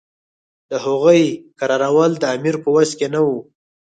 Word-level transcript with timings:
د 0.69 0.71
هغوی 0.85 1.23
کرارول 1.59 2.11
د 2.17 2.23
امیر 2.35 2.55
په 2.63 2.69
وس 2.75 2.89
نه 3.13 3.21
وو. 3.27 3.37